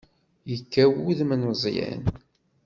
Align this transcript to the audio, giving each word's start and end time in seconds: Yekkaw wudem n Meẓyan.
Yekkaw 0.49 0.91
wudem 1.01 1.31
n 1.35 1.41
Meẓyan. 1.49 2.03